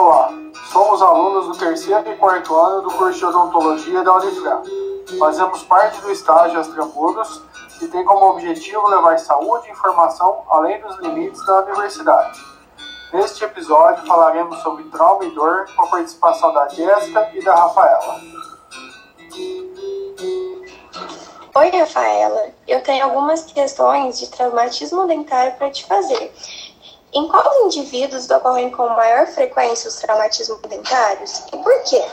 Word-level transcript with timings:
Olá, 0.00 0.32
somos 0.72 1.02
alunos 1.02 1.48
do 1.48 1.58
terceiro 1.58 2.10
e 2.10 2.16
quarto 2.16 2.56
ano 2.56 2.80
do 2.80 2.90
curso 2.90 3.18
de 3.18 3.26
odontologia 3.26 4.02
da 4.02 4.14
Unifran. 4.14 4.62
Fazemos 5.18 5.62
parte 5.64 6.00
do 6.00 6.10
estágio 6.10 6.58
Astramuros, 6.58 7.42
que 7.78 7.86
tem 7.86 8.02
como 8.02 8.30
objetivo 8.30 8.88
levar 8.88 9.18
saúde 9.18 9.68
e 9.68 9.72
informação 9.72 10.42
além 10.48 10.80
dos 10.80 10.96
limites 11.00 11.44
da 11.44 11.64
universidade. 11.64 12.40
Neste 13.12 13.44
episódio 13.44 14.06
falaremos 14.06 14.56
sobre 14.62 14.84
trauma 14.84 15.22
e 15.26 15.30
dor 15.32 15.66
com 15.76 15.82
a 15.82 15.88
participação 15.88 16.50
da 16.54 16.66
Jéssica 16.68 17.30
e 17.34 17.44
da 17.44 17.54
Rafaela. 17.54 18.20
Oi, 21.52 21.68
Rafaela. 21.68 22.48
Eu 22.66 22.82
tenho 22.82 23.04
algumas 23.04 23.44
questões 23.44 24.18
de 24.18 24.30
traumatismo 24.30 25.06
dentário 25.06 25.52
para 25.58 25.70
te 25.70 25.84
fazer. 25.84 26.32
Em 27.12 27.26
quais 27.26 27.64
indivíduos 27.64 28.30
ocorrem 28.30 28.70
com 28.70 28.88
maior 28.90 29.26
frequência 29.26 29.88
os 29.88 29.96
traumatismos 29.96 30.60
dentários 30.60 31.40
e 31.52 31.56
por 31.56 31.82
quê? 31.82 32.04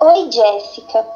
Oi, 0.00 0.28
Jéssica. 0.28 1.06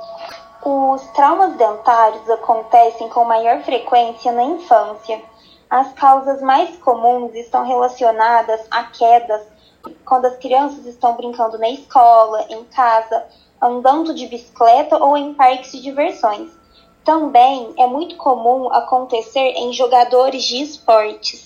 Os 0.64 1.02
traumas 1.08 1.56
dentários 1.56 2.30
acontecem 2.30 3.08
com 3.08 3.24
maior 3.24 3.60
frequência 3.64 4.30
na 4.30 4.44
infância. 4.44 5.20
As 5.68 5.92
causas 5.94 6.40
mais 6.42 6.76
comuns 6.78 7.34
estão 7.34 7.66
relacionadas 7.66 8.60
a 8.70 8.84
quedas 8.84 9.42
quando 10.04 10.26
as 10.26 10.36
crianças 10.36 10.86
estão 10.86 11.16
brincando 11.16 11.58
na 11.58 11.70
escola, 11.70 12.46
em 12.48 12.62
casa, 12.66 13.26
andando 13.60 14.14
de 14.14 14.28
bicicleta 14.28 14.96
ou 14.96 15.16
em 15.16 15.34
parques 15.34 15.72
de 15.72 15.82
diversões. 15.82 16.52
Também 17.04 17.74
é 17.78 17.86
muito 17.88 18.16
comum 18.16 18.72
acontecer 18.72 19.54
em 19.56 19.72
jogadores 19.72 20.44
de 20.44 20.62
esportes. 20.62 21.43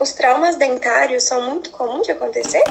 Os 0.00 0.14
traumas 0.14 0.56
dentários 0.56 1.24
são 1.24 1.42
muito 1.50 1.68
comuns 1.68 2.06
de 2.06 2.12
acontecer? 2.12 2.64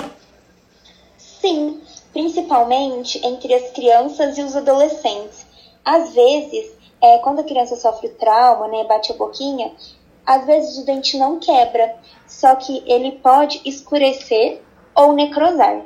Sim, 1.15 1.79
principalmente 2.11 3.23
entre 3.23 3.53
as 3.53 3.69
crianças 3.69 4.35
e 4.35 4.41
os 4.41 4.55
adolescentes. 4.55 5.45
Às 5.85 6.11
vezes, 6.15 6.71
é, 6.99 7.19
quando 7.19 7.41
a 7.41 7.43
criança 7.43 7.75
sofre 7.75 8.09
trauma, 8.09 8.67
né, 8.67 8.83
bate 8.85 9.11
a 9.11 9.15
boquinha, 9.15 9.71
às 10.25 10.43
vezes 10.47 10.79
o 10.79 10.85
dente 10.87 11.19
não 11.19 11.39
quebra, 11.39 11.95
só 12.27 12.55
que 12.55 12.83
ele 12.87 13.11
pode 13.11 13.61
escurecer 13.63 14.63
ou 14.95 15.13
necrosar. 15.13 15.83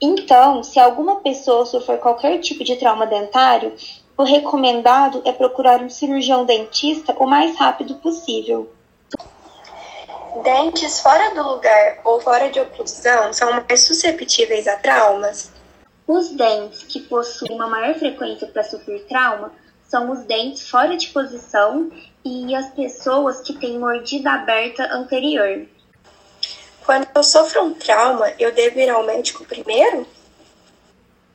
Então, 0.00 0.62
se 0.62 0.80
alguma 0.80 1.16
pessoa 1.16 1.66
sofrer 1.66 2.00
qualquer 2.00 2.38
tipo 2.38 2.64
de 2.64 2.76
trauma 2.76 3.06
dentário, 3.06 3.74
o 4.16 4.22
recomendado 4.22 5.20
é 5.26 5.32
procurar 5.32 5.82
um 5.82 5.90
cirurgião 5.90 6.46
dentista 6.46 7.14
o 7.18 7.26
mais 7.26 7.54
rápido 7.58 7.96
possível. 7.96 8.70
Dentes 10.38 11.00
fora 11.00 11.34
do 11.34 11.42
lugar 11.42 11.98
ou 12.04 12.20
fora 12.20 12.48
de 12.50 12.60
oclusão 12.60 13.32
são 13.32 13.52
mais 13.52 13.80
susceptíveis 13.80 14.68
a 14.68 14.76
traumas? 14.76 15.50
Os 16.06 16.30
dentes 16.30 16.84
que 16.84 17.00
possuem 17.00 17.52
uma 17.52 17.66
maior 17.66 17.94
frequência 17.96 18.46
para 18.46 18.62
sofrer 18.62 19.04
trauma 19.06 19.52
são 19.88 20.10
os 20.10 20.20
dentes 20.20 20.68
fora 20.68 20.96
de 20.96 21.08
posição 21.08 21.90
e 22.24 22.54
as 22.54 22.70
pessoas 22.70 23.40
que 23.40 23.54
têm 23.54 23.78
mordida 23.78 24.30
aberta 24.30 24.84
anterior. 24.94 25.66
Quando 26.86 27.08
eu 27.14 27.22
sofro 27.24 27.64
um 27.64 27.74
trauma, 27.74 28.32
eu 28.38 28.52
devo 28.52 28.78
ir 28.78 28.88
ao 28.88 29.04
médico 29.04 29.44
primeiro? 29.44 30.06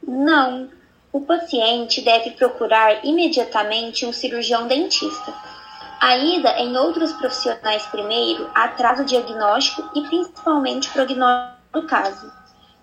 Não. 0.02 0.70
O 1.12 1.22
paciente 1.22 2.02
deve 2.02 2.32
procurar 2.32 3.06
imediatamente 3.06 4.06
um 4.06 4.14
cirurgião 4.14 4.68
dentista 4.68 5.34
a 6.00 6.18
ida 6.18 6.50
em 6.60 6.78
outros 6.78 7.14
profissionais 7.14 7.86
primeiro 7.88 8.50
atrasa 8.54 9.04
o 9.04 9.06
diagnóstico 9.06 9.90
e 9.96 10.02
principalmente 10.08 10.90
o 10.90 10.94
prognóstico 10.94 11.56
do 11.74 11.88
caso. 11.88 12.32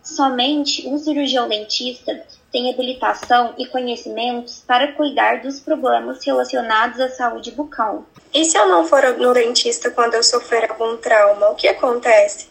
Somente 0.03 0.87
um 0.89 0.99
cirurgião 0.99 1.49
dentista 1.49 2.27
tem 2.51 2.71
habilitação 2.71 3.55
e 3.57 3.67
conhecimentos 3.67 4.63
para 4.67 4.93
cuidar 4.93 5.41
dos 5.41 5.61
problemas 5.61 6.25
relacionados 6.25 7.01
à 7.01 7.09
saúde 7.09 7.51
bucal. 7.51 8.05
E 8.35 8.45
se 8.45 8.59
eu 8.59 8.69
não 8.69 8.85
for 8.85 9.03
no 9.17 9.33
dentista 9.33 9.91
quando 9.91 10.15
eu 10.15 10.23
sofrer 10.23 10.70
algum 10.70 10.97
trauma, 10.97 11.48
o 11.48 11.55
que 11.55 11.69
acontece? 11.69 12.51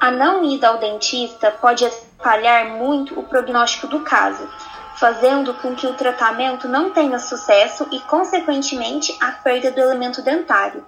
A 0.00 0.10
não 0.10 0.42
ida 0.44 0.68
ao 0.68 0.78
dentista 0.78 1.52
pode 1.52 1.84
atrapalhar 1.84 2.76
muito 2.76 3.18
o 3.18 3.22
prognóstico 3.24 3.86
do 3.86 4.00
caso, 4.00 4.48
fazendo 4.96 5.54
com 5.54 5.74
que 5.74 5.86
o 5.86 5.94
tratamento 5.94 6.68
não 6.68 6.92
tenha 6.92 7.18
sucesso 7.18 7.86
e, 7.90 8.00
consequentemente, 8.00 9.16
a 9.20 9.32
perda 9.32 9.70
do 9.70 9.80
elemento 9.80 10.22
dentário. 10.22 10.84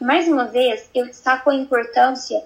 Mais 0.00 0.28
uma 0.28 0.46
vez, 0.46 0.90
eu 0.94 1.06
destaco 1.06 1.50
a 1.50 1.54
importância 1.54 2.42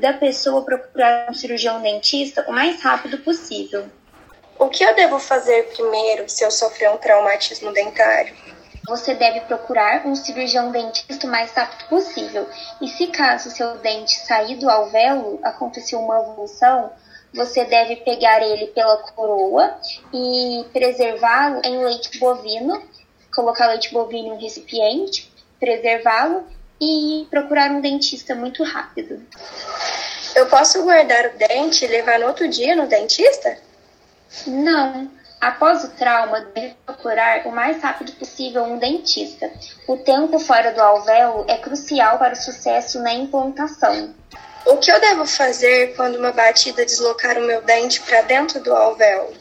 da 0.00 0.12
pessoa 0.12 0.62
procurar 0.62 1.28
um 1.30 1.34
cirurgião 1.34 1.80
dentista 1.80 2.44
o 2.46 2.52
mais 2.52 2.82
rápido 2.82 3.18
possível. 3.18 3.86
O 4.58 4.68
que 4.68 4.84
eu 4.84 4.94
devo 4.94 5.18
fazer 5.18 5.72
primeiro 5.74 6.28
se 6.28 6.44
eu 6.44 6.50
sofrer 6.50 6.90
um 6.90 6.98
traumatismo 6.98 7.72
dentário? 7.72 8.34
Você 8.86 9.14
deve 9.14 9.40
procurar 9.40 10.06
um 10.06 10.14
cirurgião 10.14 10.70
dentista 10.70 11.26
o 11.26 11.30
mais 11.30 11.52
rápido 11.52 11.88
possível. 11.88 12.48
E 12.80 12.88
se 12.88 13.06
caso 13.06 13.50
seu 13.50 13.78
dente 13.78 14.18
sair 14.26 14.56
do 14.56 14.68
alvéolo, 14.68 15.38
aconteceu 15.42 15.98
uma 15.98 16.20
evolução, 16.20 16.92
você 17.32 17.64
deve 17.64 17.96
pegar 17.96 18.42
ele 18.42 18.66
pela 18.68 18.96
coroa 18.98 19.78
e 20.12 20.64
preservá-lo 20.72 21.60
em 21.64 21.84
leite 21.84 22.18
bovino, 22.18 22.82
colocar 23.34 23.68
leite 23.68 23.92
bovino 23.92 24.28
em 24.28 24.32
um 24.32 24.40
recipiente, 24.40 25.30
preservá-lo 25.58 26.44
e 26.80 27.26
procurar 27.30 27.70
um 27.70 27.80
dentista 27.80 28.34
muito 28.34 28.64
rápido. 28.64 29.22
Eu 30.34 30.46
posso 30.46 30.82
guardar 30.82 31.26
o 31.26 31.38
dente 31.38 31.84
e 31.84 31.88
levar 31.88 32.18
no 32.18 32.26
outro 32.26 32.48
dia 32.48 32.74
no 32.74 32.86
dentista? 32.86 33.58
Não. 34.46 35.10
Após 35.40 35.82
o 35.84 35.88
trauma, 35.88 36.40
deve 36.54 36.74
procurar 36.84 37.46
o 37.46 37.50
mais 37.50 37.82
rápido 37.82 38.12
possível 38.12 38.62
um 38.64 38.78
dentista. 38.78 39.50
O 39.88 39.96
tempo 39.96 40.38
fora 40.38 40.70
do 40.70 40.82
alvéolo 40.82 41.46
é 41.48 41.56
crucial 41.56 42.18
para 42.18 42.34
o 42.34 42.36
sucesso 42.36 43.00
na 43.00 43.14
implantação. 43.14 44.14
O 44.66 44.76
que 44.76 44.92
eu 44.92 45.00
devo 45.00 45.24
fazer 45.24 45.96
quando 45.96 46.16
uma 46.16 46.30
batida 46.30 46.84
deslocar 46.84 47.38
o 47.38 47.46
meu 47.46 47.62
dente 47.62 48.02
para 48.02 48.20
dentro 48.22 48.60
do 48.60 48.74
alvéolo? 48.74 49.32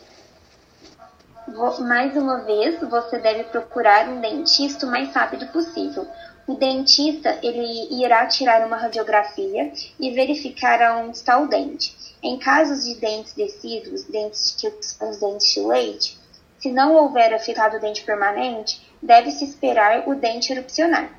Mais 1.79 2.15
uma 2.15 2.41
vez, 2.41 2.79
você 2.79 3.17
deve 3.17 3.45
procurar 3.45 4.07
um 4.07 4.21
dentista 4.21 4.85
o 4.85 4.91
mais 4.91 5.11
rápido 5.13 5.47
possível. 5.47 6.07
O 6.45 6.53
dentista 6.53 7.39
ele 7.41 8.03
irá 8.03 8.27
tirar 8.27 8.65
uma 8.65 8.77
radiografia 8.77 9.71
e 9.99 10.11
verificar 10.11 10.79
onde 10.97 11.17
está 11.17 11.39
o 11.39 11.47
dente. 11.47 11.95
Em 12.21 12.37
casos 12.37 12.85
de 12.85 12.95
dentes 12.95 13.33
decíduos, 13.33 14.03
dentes 14.03 14.55
que 14.59 14.67
os 14.67 15.17
dentes 15.17 15.53
de 15.53 15.61
leite, 15.61 16.19
se 16.59 16.71
não 16.71 16.93
houver 16.93 17.33
afetado 17.33 17.77
o 17.77 17.79
dente 17.79 18.03
permanente, 18.03 18.87
deve-se 19.01 19.43
esperar 19.45 20.07
o 20.07 20.15
dente 20.15 20.51
erupcionar. 20.51 21.09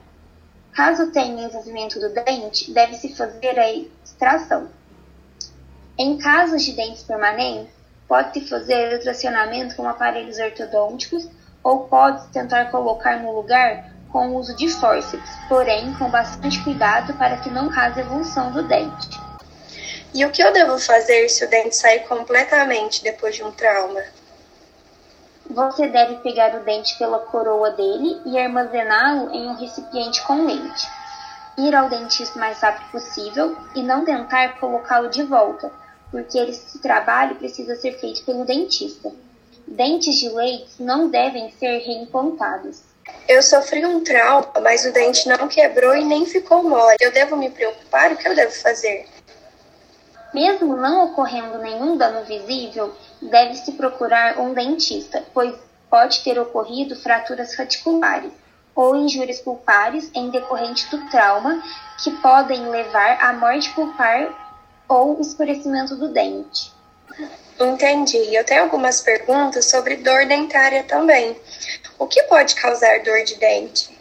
Caso 0.73 1.11
tenha 1.11 1.45
envolvimento 1.45 1.99
do 1.99 2.09
dente, 2.11 2.71
deve-se 2.73 3.17
fazer 3.17 3.59
a 3.59 3.73
extração. 3.73 4.69
Em 5.99 6.17
casos 6.19 6.65
de 6.65 6.73
dentes 6.73 7.03
permanentes, 7.03 7.80
pode-se 8.11 8.49
fazer 8.49 8.97
o 8.97 9.01
tracionamento 9.01 9.77
com 9.77 9.89
aparelhos 9.89 10.37
ortodônticos 10.41 11.29
ou 11.63 11.85
pode-se 11.85 12.27
tentar 12.31 12.65
colocar 12.73 13.21
no 13.21 13.33
lugar 13.33 13.89
com 14.11 14.31
o 14.31 14.37
uso 14.37 14.57
de 14.57 14.69
fórceps, 14.69 15.31
porém 15.49 15.95
com 15.95 16.11
bastante 16.11 16.61
cuidado 16.65 17.15
para 17.15 17.37
que 17.37 17.49
não 17.49 17.71
cause 17.71 18.01
evolução 18.01 18.51
do 18.51 18.67
dente. 18.67 19.09
E 20.13 20.25
o 20.25 20.31
que 20.33 20.43
eu 20.43 20.53
devo 20.53 20.77
fazer 20.81 21.29
se 21.29 21.45
o 21.45 21.49
dente 21.49 21.77
sair 21.77 22.01
completamente 22.01 23.01
depois 23.01 23.37
de 23.37 23.45
um 23.45 23.53
trauma? 23.53 24.03
Você 25.49 25.87
deve 25.87 26.17
pegar 26.17 26.53
o 26.57 26.65
dente 26.65 26.99
pela 26.99 27.21
coroa 27.21 27.71
dele 27.71 28.21
e 28.27 28.37
armazená-lo 28.37 29.31
em 29.31 29.47
um 29.47 29.55
recipiente 29.55 30.21
com 30.23 30.47
leite. 30.47 30.89
Ir 31.57 31.77
ao 31.77 31.89
dentista 31.89 32.37
o 32.37 32.41
mais 32.41 32.59
rápido 32.59 32.91
possível 32.91 33.57
e 33.73 33.83
não 33.85 34.05
tentar 34.05 34.59
colocá-lo 34.59 35.09
de 35.11 35.23
volta, 35.23 35.71
porque 36.11 36.39
esse 36.39 36.79
trabalho 36.81 37.37
precisa 37.37 37.77
ser 37.77 37.99
feito 37.99 38.25
pelo 38.25 38.45
dentista. 38.45 39.13
Dentes 39.67 40.17
de 40.17 40.29
leite 40.29 40.71
não 40.81 41.09
devem 41.09 41.53
ser 41.53 41.79
reimplantados. 41.79 42.83
Eu 43.29 43.43
sofri 43.43 43.85
um 43.85 44.03
trauma, 44.03 44.53
mas 44.63 44.85
o 44.85 44.93
dente 44.93 45.29
não 45.29 45.49
quebrou 45.49 45.95
e 45.95 46.05
nem 46.05 46.27
ficou 46.27 46.63
mole. 46.63 46.97
Eu 47.01 47.13
devo 47.13 47.37
me 47.37 47.51
preocupar? 47.51 48.13
O 48.13 48.17
que 48.17 48.29
eu 48.29 48.35
devo 48.35 48.53
fazer? 48.53 49.07
Mesmo 50.35 50.77
não 50.77 51.07
ocorrendo 51.07 51.59
nenhum 51.59 51.97
dano 51.97 52.25
visível, 52.25 52.95
deve-se 53.21 53.73
procurar 53.73 54.39
um 54.39 54.55
dentista, 54.55 55.25
pois 55.35 55.55
pode 55.89 56.23
ter 56.23 56.39
ocorrido 56.39 56.95
fraturas 56.95 57.55
reticulares 57.55 58.33
ou 58.75 58.95
injúrias 58.95 59.41
pulpares 59.41 60.09
em 60.15 60.31
decorrente 60.31 60.89
do 60.89 61.11
trauma, 61.11 61.61
que 62.03 62.13
podem 62.19 62.69
levar 62.69 63.19
à 63.21 63.33
morte 63.33 63.71
pulpar 63.75 64.40
ou 64.91 65.21
escurecimento 65.21 65.95
do 65.95 66.09
dente. 66.09 66.73
Entendi. 67.61 68.35
Eu 68.35 68.45
tenho 68.45 68.65
algumas 68.65 69.01
perguntas 69.01 69.67
sobre 69.67 69.97
dor 69.99 70.27
dentária 70.27 70.83
também. 70.83 71.41
O 71.97 72.09
que 72.09 72.25
pode 72.25 72.57
causar 72.57 73.03
dor 73.05 73.23
de 73.25 73.37
dente? 73.37 73.97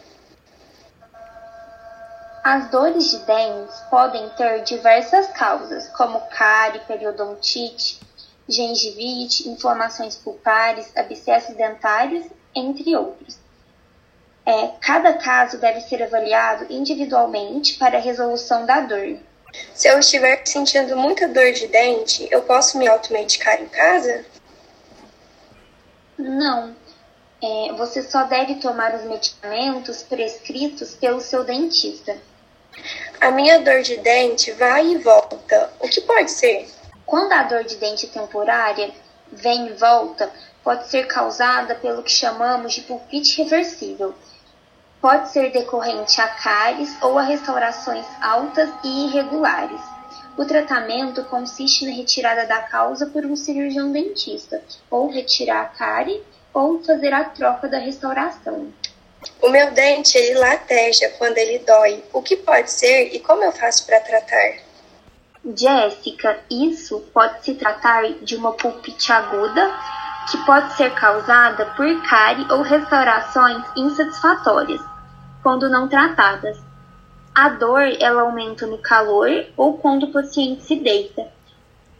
As 2.42 2.70
dores 2.70 3.10
de 3.10 3.18
dentes 3.18 3.78
podem 3.88 4.28
ter 4.30 4.64
diversas 4.64 5.28
causas, 5.28 5.88
como 5.90 6.20
cárie, 6.30 6.80
periodontite, 6.88 8.00
gengivite, 8.48 9.48
inflamações 9.48 10.16
pulpares, 10.16 10.90
abscessos 10.96 11.54
dentários, 11.54 12.26
entre 12.54 12.96
outros. 12.96 13.38
É, 14.44 14.68
cada 14.80 15.12
caso 15.12 15.58
deve 15.58 15.82
ser 15.82 16.02
avaliado 16.02 16.66
individualmente 16.70 17.74
para 17.74 17.98
a 17.98 18.00
resolução 18.00 18.66
da 18.66 18.80
dor. 18.80 19.18
Se 19.74 19.88
eu 19.88 19.98
estiver 19.98 20.42
sentindo 20.46 20.96
muita 20.96 21.28
dor 21.28 21.52
de 21.52 21.66
dente, 21.66 22.28
eu 22.30 22.42
posso 22.42 22.78
me 22.78 22.86
automedicar 22.86 23.60
em 23.60 23.68
casa? 23.68 24.24
Não. 26.18 26.76
É, 27.42 27.72
você 27.72 28.02
só 28.02 28.24
deve 28.24 28.56
tomar 28.56 28.94
os 28.94 29.04
medicamentos 29.04 30.02
prescritos 30.02 30.94
pelo 30.94 31.20
seu 31.20 31.42
dentista. 31.42 32.16
A 33.20 33.30
minha 33.30 33.60
dor 33.60 33.82
de 33.82 33.96
dente 33.96 34.52
vai 34.52 34.86
e 34.86 34.98
volta. 34.98 35.72
O 35.80 35.88
que 35.88 36.00
pode 36.02 36.30
ser? 36.30 36.68
Quando 37.06 37.32
a 37.32 37.42
dor 37.42 37.64
de 37.64 37.76
dente 37.76 38.06
temporária 38.06 38.90
vem 39.32 39.68
e 39.68 39.72
volta, 39.72 40.30
pode 40.62 40.88
ser 40.88 41.06
causada 41.06 41.74
pelo 41.74 42.02
que 42.02 42.10
chamamos 42.10 42.74
de 42.74 42.82
pulpite 42.82 43.42
reversível. 43.42 44.14
Pode 45.00 45.30
ser 45.30 45.50
decorrente 45.50 46.20
a 46.20 46.28
cáries 46.28 46.94
ou 47.00 47.18
a 47.18 47.22
restaurações 47.22 48.04
altas 48.20 48.68
e 48.84 49.06
irregulares. 49.06 49.80
O 50.36 50.44
tratamento 50.44 51.24
consiste 51.24 51.86
na 51.86 51.92
retirada 51.92 52.46
da 52.46 52.60
causa 52.60 53.06
por 53.06 53.24
um 53.24 53.34
cirurgião 53.34 53.90
dentista, 53.92 54.62
ou 54.90 55.10
retirar 55.10 55.62
a 55.62 55.64
cárie 55.66 56.22
ou 56.52 56.82
fazer 56.84 57.12
a 57.14 57.24
troca 57.24 57.66
da 57.66 57.78
restauração. 57.78 58.72
O 59.40 59.48
meu 59.48 59.70
dente 59.70 60.18
ele 60.18 60.38
lateja 60.38 61.08
quando 61.16 61.38
ele 61.38 61.60
dói. 61.60 62.04
O 62.12 62.22
que 62.22 62.36
pode 62.36 62.70
ser 62.70 63.14
e 63.14 63.20
como 63.20 63.42
eu 63.42 63.52
faço 63.52 63.86
para 63.86 64.00
tratar? 64.00 64.58
Jéssica, 65.56 66.38
isso 66.50 67.00
pode 67.12 67.42
se 67.42 67.54
tratar 67.54 68.02
de 68.22 68.36
uma 68.36 68.52
pulpite 68.52 69.10
aguda 69.10 69.74
que 70.30 70.38
pode 70.46 70.72
ser 70.74 70.94
causada 70.94 71.66
por 71.76 72.02
cárie 72.08 72.46
ou 72.50 72.62
restaurações 72.62 73.64
insatisfatórias, 73.76 74.80
quando 75.42 75.68
não 75.68 75.88
tratadas. 75.88 76.56
A 77.34 77.48
dor 77.48 77.82
ela 77.98 78.22
aumenta 78.22 78.66
no 78.66 78.78
calor 78.78 79.28
ou 79.56 79.78
quando 79.78 80.04
o 80.04 80.12
paciente 80.12 80.62
se 80.62 80.76
deita. 80.76 81.28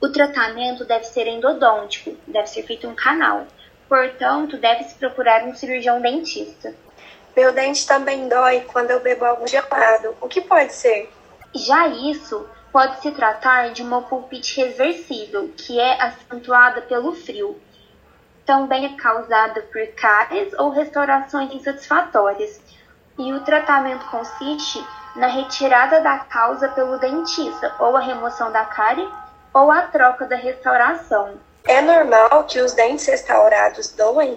O 0.01 0.09
tratamento 0.09 0.85
deve 0.85 1.05
ser 1.05 1.27
endodôntico, 1.27 2.17
deve 2.27 2.47
ser 2.47 2.63
feito 2.63 2.87
um 2.87 2.95
canal. 2.95 3.47
Portanto, 3.89 4.57
deve-se 4.57 4.95
procurar 4.95 5.43
um 5.43 5.55
cirurgião 5.55 6.01
dentista. 6.01 6.73
Meu 7.37 7.53
dente 7.53 7.87
também 7.87 8.29
dói 8.29 8.61
quando 8.61 8.93
eu 8.93 9.01
bebo 9.01 9.25
algo 9.25 9.47
gelado. 9.47 10.17
O 10.21 10.29
que 10.29 10.41
pode 10.41 10.73
ser? 10.73 11.11
Já 11.55 11.89
isso 11.89 12.47
pode 12.73 13.01
se 13.03 13.11
tratar 13.11 13.71
de 13.71 13.83
uma 13.83 14.03
pulpite 14.03 14.61
reversível, 14.61 15.53
que 15.57 15.81
é 15.81 16.01
acentuada 16.01 16.81
pelo 16.83 17.13
frio. 17.13 17.61
Também 18.51 18.85
é 18.85 18.97
causada 18.97 19.63
por 19.73 19.87
cáries 19.95 20.53
ou 20.55 20.71
restaurações 20.71 21.53
insatisfatórias. 21.53 22.61
E 23.17 23.33
o 23.33 23.45
tratamento 23.45 24.05
consiste 24.07 24.85
na 25.15 25.29
retirada 25.29 26.01
da 26.01 26.19
causa 26.19 26.69
pelo 26.71 26.99
dentista, 26.99 27.73
ou 27.79 27.97
a 27.97 28.01
remoção 28.01 28.51
da 28.51 28.65
cárie, 28.65 29.09
ou 29.55 29.71
a 29.71 29.83
troca 29.83 30.27
da 30.27 30.35
restauração. 30.35 31.35
É 31.65 31.81
normal 31.81 32.43
que 32.43 32.61
os 32.61 32.73
dentes 32.73 33.07
restaurados 33.07 33.93
doem? 33.93 34.37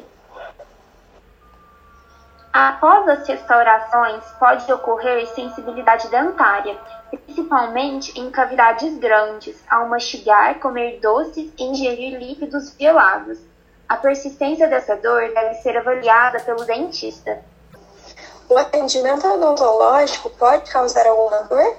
Após 2.53 3.09
as 3.09 3.27
restaurações, 3.27 4.23
pode 4.39 4.71
ocorrer 4.71 5.25
sensibilidade 5.29 6.07
dentária, 6.09 6.77
principalmente 7.09 8.19
em 8.19 8.29
cavidades 8.29 8.95
grandes, 8.99 9.59
ao 9.67 9.89
mastigar, 9.89 10.59
comer 10.59 10.99
doces 10.99 11.51
e 11.57 11.63
ingerir 11.63 12.19
líquidos 12.19 12.75
gelados. 12.79 13.39
A 13.93 13.97
persistência 13.97 14.67
dessa 14.67 14.95
dor 14.95 15.31
deve 15.35 15.53
ser 15.61 15.77
avaliada 15.77 16.39
pelo 16.39 16.65
dentista. 16.65 17.45
O 18.49 18.57
atendimento 18.57 19.27
odontológico 19.27 20.31
pode 20.31 20.71
causar 20.71 21.05
alguma 21.05 21.43
dor? 21.43 21.77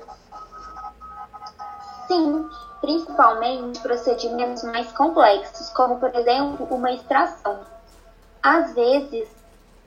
Sim, 2.07 2.49
principalmente 2.81 3.81
procedimentos 3.81 4.63
mais 4.63 4.93
complexos, 4.93 5.71
como 5.71 5.99
por 5.99 6.15
exemplo 6.15 6.69
uma 6.71 6.93
extração. 6.93 7.63
Às 8.41 8.73
vezes, 8.75 9.29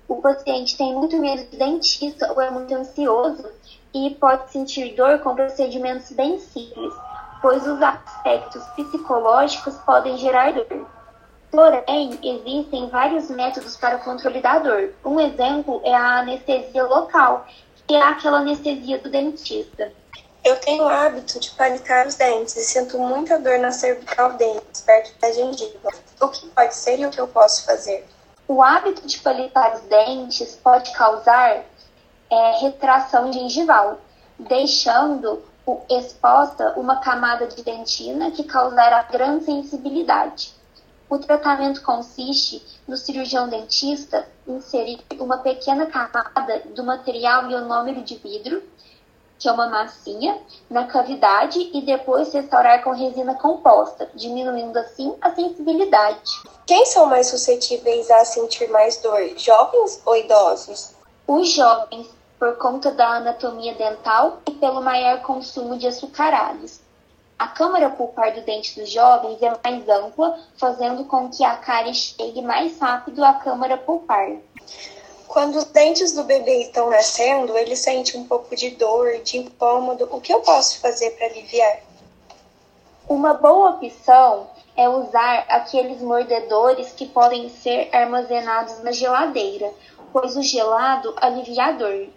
o 0.06 0.18
paciente 0.18 0.76
tem 0.76 0.94
muito 0.94 1.18
medo 1.20 1.50
de 1.50 1.56
dentista 1.56 2.34
ou 2.34 2.42
é 2.42 2.52
muito 2.52 2.76
ansioso 2.76 3.50
e 3.94 4.14
pode 4.16 4.52
sentir 4.52 4.94
dor 4.96 5.20
com 5.20 5.34
procedimentos 5.34 6.12
bem 6.12 6.38
simples, 6.42 6.94
pois 7.42 7.66
os 7.66 7.82
aspectos 7.82 8.66
psicológicos 8.76 9.76
podem 9.86 10.18
gerar 10.18 10.52
dor. 10.52 10.97
Porém, 11.52 12.20
existem 12.22 12.90
vários 12.90 13.30
métodos 13.30 13.78
para 13.78 13.98
o 13.98 14.00
controle 14.00 14.42
da 14.42 14.60
dor. 14.60 14.94
Um 15.04 15.20
exemplo 15.20 15.82
é 15.84 15.94
a 15.94 16.20
anestesia 16.20 16.84
local, 16.84 17.48
que 17.88 17.96
é 17.96 18.02
aquela 18.02 18.40
anestesia 18.40 19.00
do 19.00 19.10
dentista. 19.10 19.92
Eu 20.44 20.56
tenho 20.60 20.84
o 20.84 20.88
hábito 20.88 21.40
de 21.40 21.52
panicar 21.52 22.08
os 22.08 22.16
dentes 22.16 22.56
e 22.56 22.64
sinto 22.64 22.98
muita 23.00 23.40
dor 23.40 23.60
na 23.60 23.72
cervical 23.72 24.34
deles, 24.34 24.82
perto 24.86 25.20
da 25.20 25.32
gengiva. 25.32 25.90
O 26.22 26.28
que 26.30 26.48
pode 26.48 26.76
ser 26.76 27.00
e 27.00 27.06
o 27.06 27.10
que 27.10 27.20
eu 27.20 27.28
posso 27.28 27.66
fazer? 27.66 28.08
O 28.48 28.62
hábito 28.62 29.06
de 29.06 29.20
palitar 29.20 29.76
os 29.76 29.82
dentes 29.82 30.58
pode 30.64 30.92
causar 30.94 31.66
é, 32.30 32.60
retração 32.62 33.32
gengival, 33.32 34.00
deixando 34.40 35.44
exposta 35.90 36.74
uma 36.78 36.98
camada 37.02 37.48
de 37.48 37.62
dentina 37.62 38.32
que 38.32 38.44
causará 38.44 39.04
grande 39.04 39.46
sensibilidade. 39.46 40.54
O 41.10 41.18
tratamento 41.18 41.82
consiste 41.82 42.62
no 42.88 42.98
cirurgião 42.98 43.48
dentista 43.48 44.28
inserir 44.48 45.00
uma 45.20 45.38
pequena 45.38 45.86
camada 45.86 46.64
do 46.76 46.84
material 46.84 47.50
ionômero 47.50 48.02
de 48.04 48.16
vidro 48.16 48.62
que 49.40 49.48
é 49.48 49.52
uma 49.52 49.70
massinha, 49.70 50.40
na 50.70 50.86
cavidade 50.88 51.70
e 51.74 51.82
depois 51.82 52.34
restaurar 52.34 52.84
com 52.84 52.92
resina 52.92 53.36
composta, 53.36 54.10
diminuindo 54.16 54.78
assim 54.78 55.16
a 55.22 55.34
sensibilidade. 55.34 56.32
Quem 56.66 56.86
são 56.86 57.06
mais 57.06 57.28
suscetíveis 57.28 58.10
a 58.10 58.26
sentir 58.26 58.70
mais 58.70 58.98
dor, 58.98 59.22
jovens 59.38 60.02
ou 60.06 60.16
idosos? 60.16 60.94
Os 61.28 61.50
jovens, 61.52 62.08
por 62.40 62.58
conta 62.58 62.92
da 62.92 63.18
anatomia 63.18 63.76
dental 63.76 64.42
e 64.48 64.52
pelo 64.52 64.82
maior 64.82 65.22
consumo 65.22 65.78
de 65.78 65.88
açucarados. 65.88 66.80
A 67.40 67.48
câmara 67.48 67.90
pulpar 67.92 68.34
do 68.34 68.42
dente 68.42 68.80
dos 68.80 68.90
jovens 68.90 69.38
é 69.42 69.54
mais 69.64 69.88
ampla, 69.88 70.40
fazendo 70.58 71.06
com 71.06 71.30
que 71.30 71.44
a 71.44 71.56
cárie 71.56 71.94
chegue 71.94 72.42
mais 72.42 72.80
rápido 72.80 73.24
à 73.24 73.34
câmara 73.34 73.78
pulpar. 73.78 74.38
Quando 75.28 75.58
os 75.58 75.66
dentes 75.66 76.14
do 76.14 76.24
bebê 76.24 76.64
estão 76.64 76.90
nascendo, 76.90 77.56
ele 77.56 77.76
sente 77.76 78.18
um 78.18 78.26
pouco 78.26 78.56
de 78.56 78.72
dor, 78.72 79.20
de 79.24 79.38
incômodo. 79.38 80.08
O 80.12 80.20
que 80.20 80.34
eu 80.34 80.40
posso 80.42 80.80
fazer 80.80 81.12
para 81.12 81.28
aliviar? 81.28 81.80
Uma 83.08 83.36
boa 83.36 83.72
opção 83.72 84.48
é 84.76 84.90
usar 84.90 85.46
aqueles 85.50 86.02
mordedores 86.02 86.92
que 86.94 87.06
podem 87.06 87.50
ser 87.50 87.90
armazenados 87.94 88.82
na 88.84 88.92
geladeira, 88.92 89.72
pois 90.12 90.36
o 90.36 90.42
gelado 90.42 91.14
alivia 91.18 91.66
a 91.66 91.72
dor. 91.72 92.08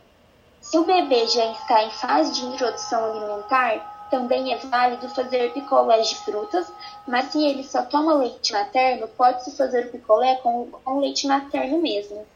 Se 0.61 0.79
o 0.79 0.85
bebê 0.85 1.27
já 1.27 1.53
está 1.53 1.83
em 1.83 1.91
fase 1.91 2.33
de 2.33 2.45
introdução 2.45 3.05
alimentar, 3.05 3.90
também 4.11 4.53
é 4.53 4.57
válido 4.59 5.09
fazer 5.11 5.53
picolés 5.53 6.09
de 6.09 6.17
frutas, 6.17 6.67
mas 7.07 7.27
se 7.27 7.45
ele 7.45 7.63
só 7.63 7.83
toma 7.83 8.15
leite 8.15 8.53
materno, 8.53 9.09
pode-se 9.09 9.57
fazer 9.57 9.87
o 9.87 9.91
picolé 9.91 10.37
com, 10.43 10.69
com 10.85 10.99
leite 10.99 11.27
materno 11.27 11.79
mesmo. 11.79 12.27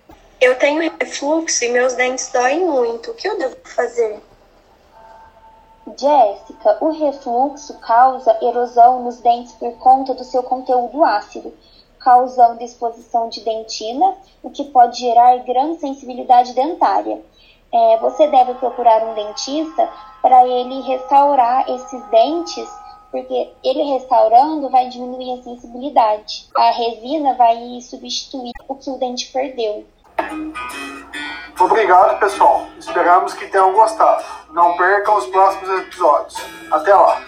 Eu 0.40 0.59
tenho 0.59 0.93
refluxo 0.99 1.64
e 1.64 1.69
meus 1.71 1.95
dentes 1.95 2.31
doem 2.33 2.64
muito. 2.66 3.11
O 3.11 3.14
que 3.14 3.28
eu 3.28 3.38
devo 3.38 3.57
fazer? 3.64 4.21
Jéssica, 5.99 6.78
o 6.81 6.90
refluxo 6.90 7.78
causa 7.81 8.37
erosão 8.40 9.02
nos 9.02 9.21
dentes 9.21 9.52
por 9.52 9.73
conta 9.78 10.14
do 10.14 10.25
seu 10.25 10.43
conteúdo 10.43 11.04
ácido, 11.04 11.52
causando 11.99 12.62
exposição 12.62 13.28
de 13.28 13.40
dentina, 13.40 14.14
o 14.43 14.50
que 14.50 14.64
pode 14.64 14.99
gerar 14.99 15.37
grande 15.38 15.81
sensibilidade 15.81 16.54
dentária. 16.54 17.21
É, 17.73 17.99
você 17.99 18.26
deve 18.28 18.54
procurar 18.54 19.02
um 19.04 19.14
dentista 19.14 19.90
para 20.25 20.43
ele 20.47 20.81
restaurar 20.81 21.69
esses 21.69 22.02
dentes, 22.07 22.66
porque 23.11 23.52
ele 23.62 23.83
restaurando 23.93 24.71
vai 24.71 24.88
diminuir 24.88 25.38
a 25.38 25.43
sensibilidade. 25.43 26.49
A 26.57 26.71
resina 26.71 27.35
vai 27.35 27.78
substituir 27.83 28.52
o 28.66 28.75
que 28.75 28.88
o 28.88 28.97
dente 28.97 29.31
perdeu. 29.31 29.85
Obrigado, 31.61 32.19
pessoal. 32.19 32.66
Esperamos 32.78 33.35
que 33.35 33.49
tenham 33.49 33.75
gostado. 33.75 34.25
Não 34.50 34.75
percam 34.78 35.19
os 35.19 35.26
próximos 35.26 35.81
episódios. 35.81 36.43
Até 36.71 36.95
lá! 36.95 37.21